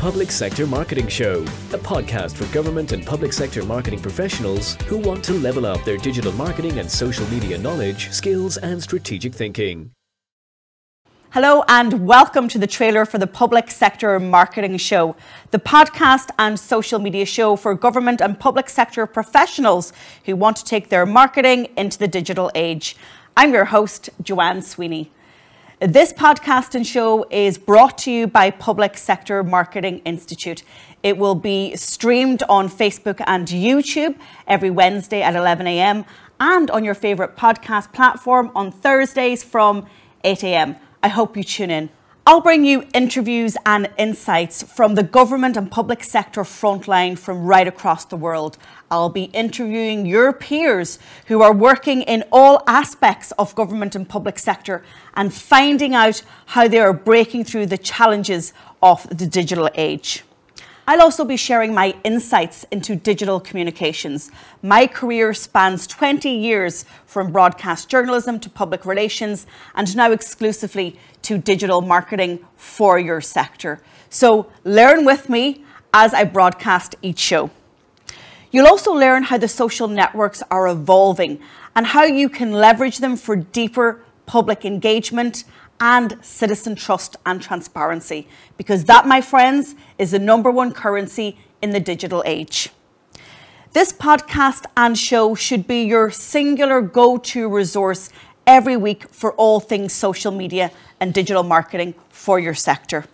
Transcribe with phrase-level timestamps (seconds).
[0.00, 5.22] Public Sector Marketing Show, a podcast for government and public sector marketing professionals who want
[5.24, 9.90] to level up their digital marketing and social media knowledge, skills, and strategic thinking.
[11.32, 15.16] Hello and welcome to the trailer for the Public Sector Marketing Show,
[15.50, 19.92] the podcast and social media show for government and public sector professionals
[20.24, 22.96] who want to take their marketing into the digital age.
[23.36, 25.10] I'm your host, Joanne Sweeney.
[25.80, 30.62] This podcast and show is brought to you by Public Sector Marketing Institute.
[31.02, 36.04] It will be streamed on Facebook and YouTube every Wednesday at 11 a.m.
[36.38, 39.86] and on your favourite podcast platform on Thursdays from
[40.22, 40.76] 8 a.m.
[41.02, 41.88] I hope you tune in.
[42.26, 47.66] I'll bring you interviews and insights from the government and public sector frontline from right
[47.66, 48.58] across the world.
[48.90, 54.38] I'll be interviewing your peers who are working in all aspects of government and public
[54.38, 58.52] sector and finding out how they are breaking through the challenges
[58.82, 60.22] of the digital age.
[60.90, 64.32] I'll also be sharing my insights into digital communications.
[64.60, 71.38] My career spans 20 years from broadcast journalism to public relations and now exclusively to
[71.38, 73.80] digital marketing for your sector.
[74.08, 75.64] So learn with me
[75.94, 77.50] as I broadcast each show.
[78.50, 81.38] You'll also learn how the social networks are evolving
[81.76, 85.44] and how you can leverage them for deeper public engagement
[85.80, 88.28] and citizen trust and transparency.
[88.56, 92.70] Because that, my friends, is the number one currency in the digital age.
[93.72, 98.10] This podcast and show should be your singular go to resource
[98.46, 103.06] every week for all things social media and digital marketing for your sector.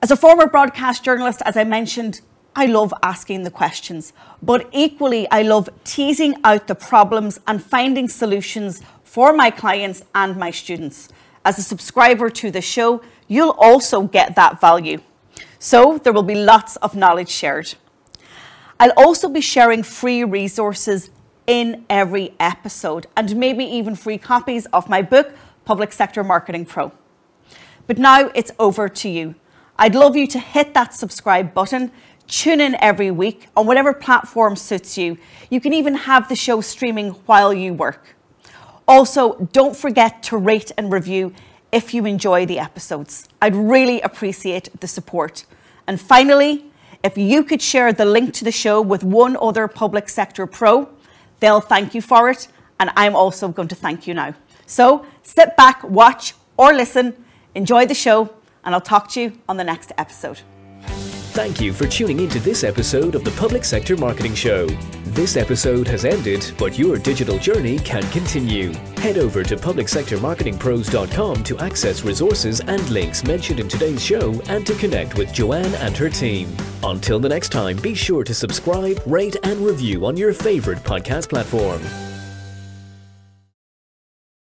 [0.00, 2.20] As a former broadcast journalist, as I mentioned,
[2.54, 8.08] I love asking the questions, but equally, I love teasing out the problems and finding
[8.08, 11.08] solutions for my clients and my students
[11.46, 15.00] as a subscriber to the show, you'll also get that value.
[15.60, 17.74] So there will be lots of knowledge shared.
[18.80, 21.08] I'll also be sharing free resources
[21.46, 25.34] in every episode and maybe even free copies of my book,
[25.64, 26.90] Public Sector Marketing Pro.
[27.86, 29.36] But now it's over to you.
[29.78, 31.92] I'd love you to hit that subscribe button,
[32.26, 35.16] tune in every week on whatever platform suits you.
[35.48, 38.15] You can even have the show streaming while you work.
[38.88, 41.32] Also, don't forget to rate and review
[41.72, 43.28] if you enjoy the episodes.
[43.42, 45.44] I'd really appreciate the support.
[45.86, 46.66] And finally,
[47.02, 50.88] if you could share the link to the show with one other public sector pro,
[51.40, 52.48] they'll thank you for it.
[52.78, 54.34] And I'm also going to thank you now.
[54.66, 58.30] So sit back, watch, or listen, enjoy the show,
[58.64, 60.40] and I'll talk to you on the next episode.
[61.36, 64.66] Thank you for tuning into this episode of the Public Sector Marketing Show.
[65.08, 68.72] This episode has ended, but your digital journey can continue.
[68.96, 74.74] Head over to publicsectormarketingpros.com to access resources and links mentioned in today's show and to
[74.76, 76.56] connect with Joanne and her team.
[76.82, 81.28] Until the next time, be sure to subscribe, rate, and review on your favorite podcast
[81.28, 81.82] platform.